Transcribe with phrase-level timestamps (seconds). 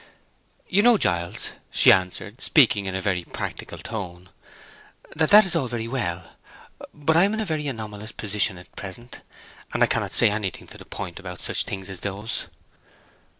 [0.67, 4.29] "You know, Giles," she answered, speaking in a very practical tone,
[5.15, 6.37] "that that is all very well;
[6.91, 9.21] but I am in a very anomalous position at present,
[9.75, 12.47] and I cannot say anything to the point about such things as those."